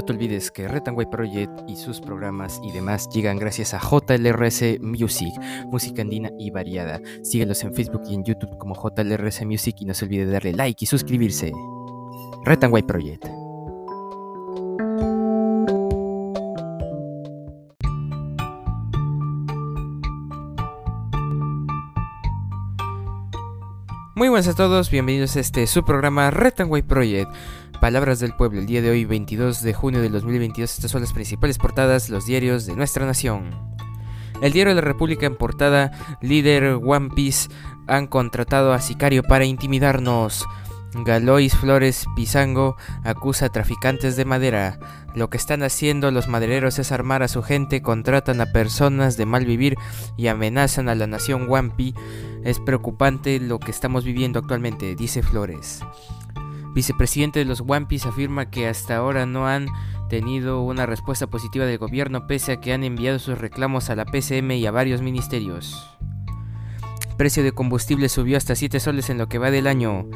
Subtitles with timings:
[0.00, 4.80] no te olvides que Retanway Project y sus programas y demás llegan gracias a JLRS
[4.80, 5.34] Music,
[5.66, 7.02] música andina y variada.
[7.22, 10.52] Síguelos en Facebook y en YouTube como JLRS Music y no se olvide de darle
[10.54, 11.52] like y suscribirse.
[12.46, 13.26] Retanway Project.
[24.14, 27.30] Muy buenas a todos, bienvenidos a este su programa Retanway Project.
[27.80, 31.14] Palabras del pueblo, el día de hoy 22 de junio del 2022, estas son las
[31.14, 33.54] principales portadas, los diarios de nuestra nación.
[34.42, 37.48] El diario de la República en portada, líder One Piece
[37.86, 40.46] han contratado a sicario para intimidarnos.
[40.92, 44.78] Galois Flores Pizango acusa a traficantes de madera.
[45.14, 49.24] Lo que están haciendo los madereros es armar a su gente, contratan a personas de
[49.24, 49.76] mal vivir
[50.18, 51.94] y amenazan a la nación Wampi.
[52.44, 55.80] Es preocupante lo que estamos viviendo actualmente, dice Flores.
[56.74, 59.66] Vicepresidente de los Wampis afirma que hasta ahora no han
[60.08, 64.04] tenido una respuesta positiva del gobierno pese a que han enviado sus reclamos a la
[64.04, 65.96] PCM y a varios ministerios.
[67.16, 70.06] precio de combustible subió hasta 7 soles en lo que va del año.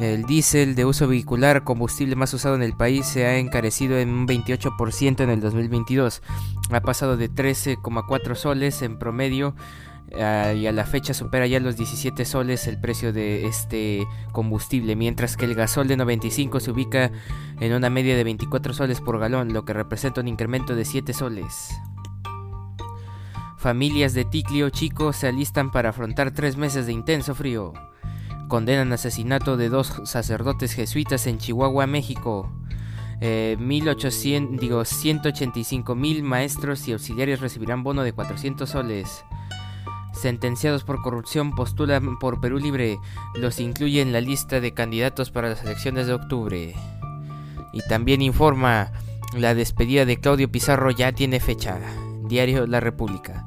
[0.00, 4.08] El diésel de uso vehicular, combustible más usado en el país, se ha encarecido en
[4.08, 6.22] un 28% en el 2022.
[6.70, 9.54] Ha pasado de 13,4 soles en promedio
[10.18, 14.96] Ah, y a la fecha supera ya los 17 soles el precio de este combustible,
[14.96, 17.12] mientras que el gasol de 95 se ubica
[17.60, 21.12] en una media de 24 soles por galón, lo que representa un incremento de 7
[21.12, 21.70] soles.
[23.56, 27.72] Familias de Ticlio Chico se alistan para afrontar tres meses de intenso frío.
[28.48, 32.50] Condenan asesinato de dos sacerdotes jesuitas en Chihuahua, México.
[33.20, 39.24] Eh, 1800, digo, 185 mil maestros y auxiliares recibirán bono de 400 soles
[40.20, 42.98] sentenciados por corrupción postulan por Perú Libre,
[43.34, 46.74] los incluye en la lista de candidatos para las elecciones de octubre.
[47.72, 48.92] Y también informa,
[49.34, 51.78] la despedida de Claudio Pizarro ya tiene fecha.
[52.24, 53.46] Diario La República.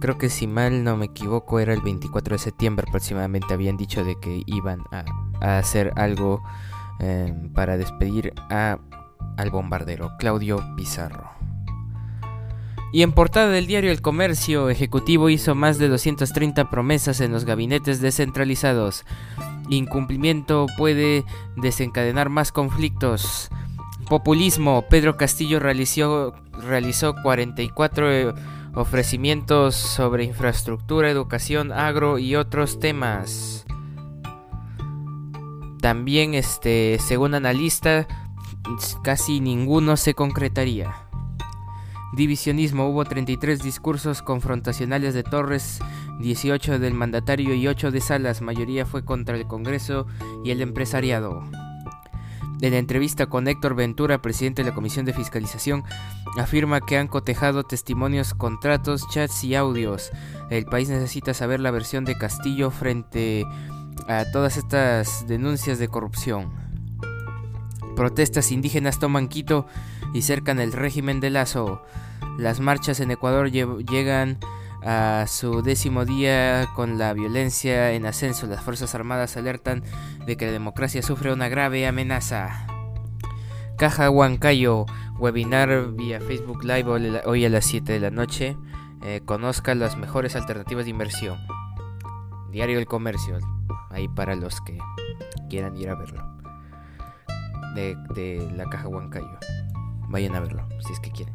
[0.00, 4.04] Creo que si mal no me equivoco era el 24 de septiembre aproximadamente habían dicho
[4.04, 6.42] de que iban a, hacer algo
[7.00, 8.78] em, para despedir a,
[9.36, 11.43] al bombardero Claudio Pizarro.
[12.94, 17.44] Y en portada del diario El Comercio, Ejecutivo hizo más de 230 promesas en los
[17.44, 19.04] gabinetes descentralizados.
[19.68, 21.24] Incumplimiento puede
[21.56, 23.50] desencadenar más conflictos.
[24.08, 28.34] Populismo, Pedro Castillo realizó, realizó 44 eh,
[28.76, 33.66] ofrecimientos sobre infraestructura, educación, agro y otros temas.
[35.80, 38.06] También, este, según analista,
[39.02, 41.03] casi ninguno se concretaría.
[42.14, 42.88] Divisionismo.
[42.88, 45.80] Hubo 33 discursos confrontacionales de Torres,
[46.20, 48.40] 18 del mandatario y 8 de Salas.
[48.40, 50.06] Mayoría fue contra el Congreso
[50.44, 51.42] y el empresariado.
[52.60, 55.82] En la entrevista con Héctor Ventura, presidente de la Comisión de Fiscalización,
[56.38, 60.12] afirma que han cotejado testimonios, contratos, chats y audios.
[60.50, 63.44] El país necesita saber la versión de Castillo frente
[64.08, 66.52] a todas estas denuncias de corrupción.
[67.96, 69.66] Protestas indígenas toman Quito
[70.14, 71.82] y cercan el régimen de Lazo.
[72.38, 74.38] Las marchas en Ecuador llegan
[74.82, 78.46] a su décimo día con la violencia en ascenso.
[78.46, 79.82] Las Fuerzas Armadas alertan
[80.24, 82.66] de que la democracia sufre una grave amenaza.
[83.76, 84.86] Caja Huancayo,
[85.18, 88.56] webinar vía Facebook Live hoy a las 7 de la noche.
[89.02, 91.38] Eh, conozca las mejores alternativas de inversión.
[92.52, 93.38] Diario El Comercio,
[93.90, 94.78] ahí para los que
[95.50, 96.22] quieran ir a verlo.
[97.74, 99.38] De, de la Caja Huancayo.
[100.14, 101.34] Vayan a verlo, si es que quieren.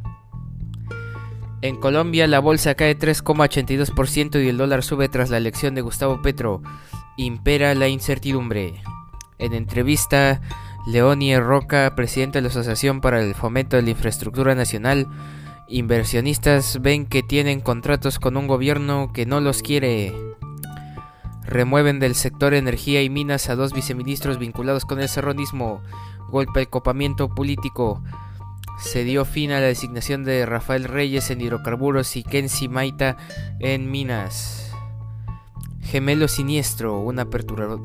[1.61, 6.21] En Colombia la bolsa cae 3,82% y el dólar sube tras la elección de Gustavo
[6.21, 6.61] Petro.
[7.17, 8.81] Impera la incertidumbre.
[9.37, 10.39] En entrevista,
[10.87, 15.09] Leonie Roca, presidente de la Asociación para el Fomento de la Infraestructura Nacional,
[15.67, 20.13] inversionistas ven que tienen contratos con un gobierno que no los quiere.
[21.43, 25.81] Remueven del sector energía y minas a dos viceministros vinculados con el serronismo.
[26.29, 28.01] Golpe el copamiento político
[28.79, 33.17] se dio fin a la designación de Rafael Reyes en hidrocarburos y Kensi Maita
[33.59, 34.71] en minas.
[35.81, 37.27] Gemelo Siniestro, una,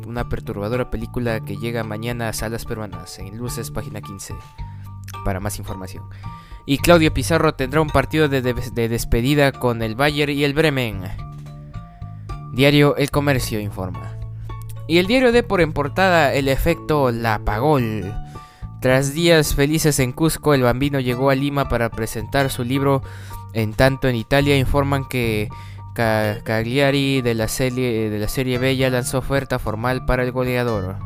[0.06, 4.34] una perturbadora película que llega mañana a salas peruanas, en Luces, página 15,
[5.24, 6.04] para más información.
[6.66, 11.02] Y Claudio Pizarro tendrá un partido de, de despedida con el Bayern y el Bremen.
[12.52, 14.16] Diario El Comercio informa.
[14.86, 18.14] Y el diario de por en portada el efecto La Pagol
[18.84, 23.02] tras días felices en Cusco, el bambino llegó a Lima para presentar su libro.
[23.54, 25.48] En tanto, en Italia informan que
[25.94, 30.98] Cagliari de la serie, Bella lanzó oferta formal para el goleador.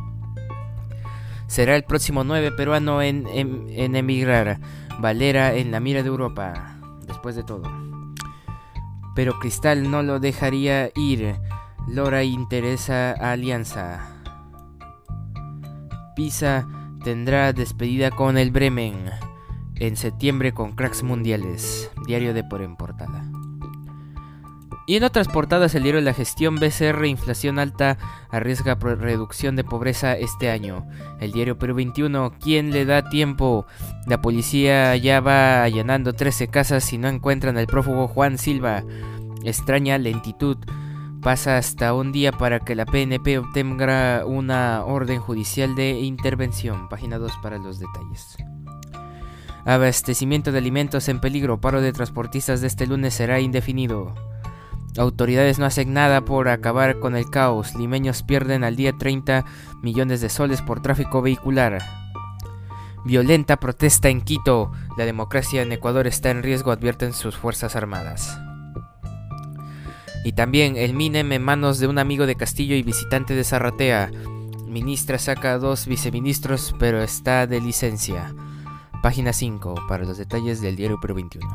[1.47, 4.59] será el próximo 9 peruano en, en emigrar.
[4.99, 7.71] Valera en la mira de Europa, después de todo.
[9.15, 11.37] Pero Cristal no lo dejaría ir.
[11.87, 14.01] Lora interesa a Alianza.
[16.17, 16.67] Pisa
[17.03, 19.11] tendrá despedida con el Bremen
[19.81, 21.91] en septiembre con cracks mundiales.
[22.07, 23.25] Diario de por en portada.
[24.87, 27.99] Y en otras portadas el diario La Gestión BCR Inflación alta
[28.31, 30.87] arriesga reducción de pobreza este año.
[31.21, 33.67] El diario Perú 21 ¿Quién le da tiempo?
[34.07, 38.83] La policía ya va allanando 13 casas y no encuentran al prófugo Juan Silva.
[39.45, 40.57] Extraña lentitud.
[41.23, 46.89] Pasa hasta un día para que la PNP obtenga una orden judicial de intervención.
[46.89, 48.37] Página 2 para los detalles.
[49.65, 51.61] Abastecimiento de alimentos en peligro.
[51.61, 54.15] Paro de transportistas de este lunes será indefinido.
[54.97, 57.75] Autoridades no hacen nada por acabar con el caos.
[57.75, 59.45] Limeños pierden al día 30
[59.83, 61.83] millones de soles por tráfico vehicular.
[63.05, 64.71] Violenta protesta en Quito.
[64.97, 68.41] La democracia en Ecuador está en riesgo, advierten sus Fuerzas Armadas.
[70.29, 74.11] Y también el MINEM en manos de un amigo de Castillo y visitante de Zarratea.
[74.67, 78.35] Ministra saca dos viceministros, pero está de licencia.
[79.03, 81.49] Página 5 para los detalles del diario Pro 21.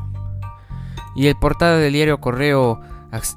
[1.14, 2.80] Y el portada del diario Correo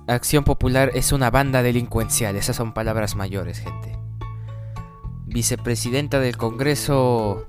[0.07, 2.36] Acción Popular es una banda delincuencial.
[2.36, 3.95] Esas son palabras mayores, gente.
[5.28, 7.45] Vicepresidenta del Congreso,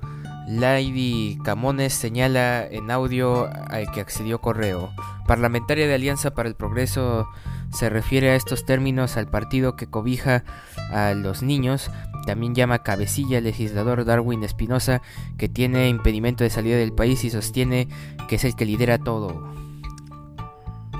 [0.46, 4.92] Lady Camones, señala en audio al que accedió Correo.
[5.26, 7.26] Parlamentaria de Alianza para el Progreso
[7.72, 10.44] se refiere a estos términos al partido que cobija
[10.92, 11.90] a los niños.
[12.26, 15.02] También llama cabecilla al legislador Darwin Espinosa,
[15.36, 17.88] que tiene impedimento de salida del país y sostiene
[18.28, 19.52] que es el que lidera todo.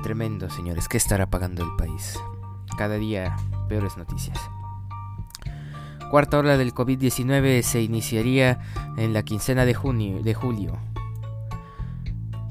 [0.03, 0.87] Tremendo, señores.
[0.87, 2.17] ¿Qué estará pagando el país?
[2.77, 3.35] Cada día
[3.67, 4.39] peores noticias.
[6.09, 8.59] Cuarta ola del COVID-19 se iniciaría
[8.97, 10.77] en la quincena de, junio, de julio.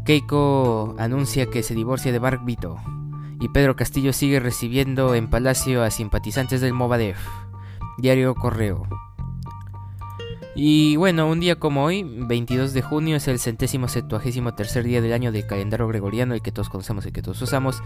[0.04, 2.78] Keiko anuncia que se divorcia de Mark Vito.
[3.40, 7.18] Y Pedro Castillo sigue recibiendo en Palacio a simpatizantes del Movadef.
[7.98, 8.86] Diario Correo.
[10.54, 15.00] Y bueno, un día como hoy, 22 de junio, es el centésimo septuagésimo tercer día
[15.00, 17.80] del año del calendario gregoriano, el que todos conocemos y que todos usamos.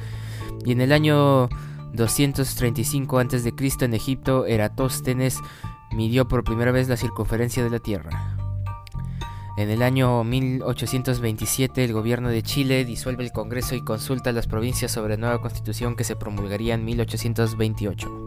[0.64, 1.50] Y en el año
[1.93, 3.52] 235 a.C.
[3.81, 5.38] en Egipto, Eratóstenes
[5.93, 8.41] midió por primera vez la circunferencia de la Tierra.
[9.58, 14.46] En el año 1827 el gobierno de Chile disuelve el Congreso y consulta a las
[14.46, 18.22] provincias sobre la nueva constitución que se promulgaría en 1828.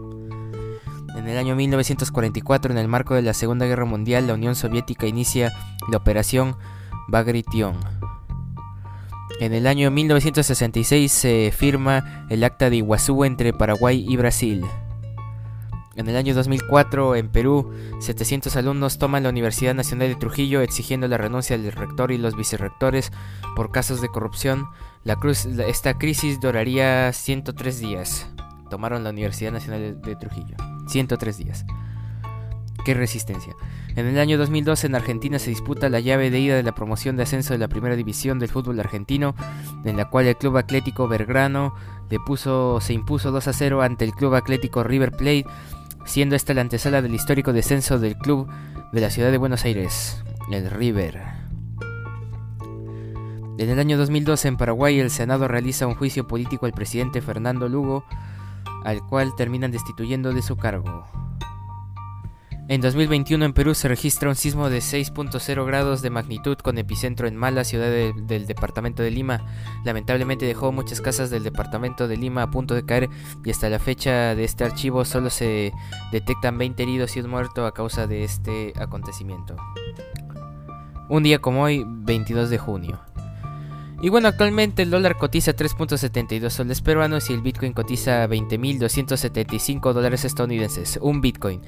[1.16, 5.08] En el año 1944, en el marco de la Segunda Guerra Mundial, la Unión Soviética
[5.08, 5.52] inicia
[5.90, 6.56] la Operación
[7.08, 7.76] Bagration.
[9.40, 14.64] En el año 1966 se firma el Acta de Iguazú entre Paraguay y Brasil.
[15.96, 21.08] En el año 2004, en Perú, 700 alumnos toman la Universidad Nacional de Trujillo exigiendo
[21.08, 23.12] la renuncia del rector y los vicerrectores
[23.54, 24.66] por casos de corrupción.
[25.04, 28.28] La cruz, esta crisis duraría 103 días.
[28.68, 30.56] Tomaron la Universidad Nacional de Trujillo.
[30.88, 31.64] 103 días.
[32.84, 33.56] ¡Qué resistencia!
[33.96, 37.16] En el año 2012 en Argentina se disputa la llave de ida de la promoción
[37.16, 39.34] de ascenso de la primera división del fútbol argentino,
[39.84, 41.74] en la cual el Club Atlético Belgrano
[42.10, 45.46] le puso, se impuso 2 a 0 ante el Club Atlético River Plate,
[46.06, 48.48] siendo esta la antesala del histórico descenso del club
[48.92, 51.20] de la ciudad de Buenos Aires, el River.
[53.58, 57.68] En el año 2012 en Paraguay el Senado realiza un juicio político al presidente Fernando
[57.68, 58.04] Lugo,
[58.84, 61.06] al cual terminan destituyendo de su cargo.
[62.68, 67.28] En 2021 en Perú se registra un sismo de 6.0 grados de magnitud con epicentro
[67.28, 69.46] en Mala, ciudad del departamento de Lima.
[69.84, 73.08] Lamentablemente dejó muchas casas del departamento de Lima a punto de caer
[73.44, 75.72] y hasta la fecha de este archivo solo se
[76.10, 79.54] detectan 20 heridos y un muerto a causa de este acontecimiento.
[81.08, 83.00] Un día como hoy, 22 de junio.
[84.02, 90.24] Y bueno, actualmente el dólar cotiza 3.72 soles peruanos y el Bitcoin cotiza 20.275 dólares
[90.24, 91.62] estadounidenses, un Bitcoin.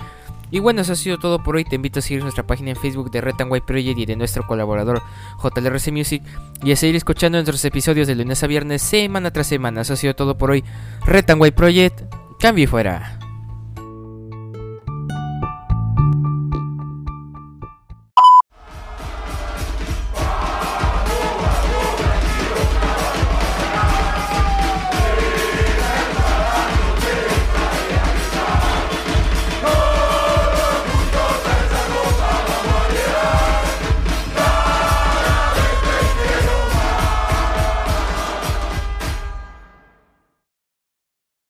[0.51, 1.65] Y bueno, eso ha sido todo por hoy.
[1.65, 3.35] Te invito a seguir nuestra página en Facebook de Red
[3.67, 5.03] Project y de nuestro colaborador
[5.43, 6.23] JLRC Music.
[6.63, 9.83] Y a seguir escuchando nuestros episodios de lunes a viernes, semana tras semana.
[9.83, 10.65] Eso ha sido todo por hoy.
[11.05, 12.03] Red Project,
[12.39, 13.28] cambio y fuera.